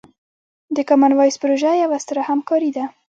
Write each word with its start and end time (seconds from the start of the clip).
د 0.75 0.77
کامن 0.89 1.11
وایس 1.15 1.35
پروژه 1.43 1.71
یوه 1.83 1.97
ستره 2.03 2.21
همکارۍ 2.29 2.71
ده. 2.77 2.85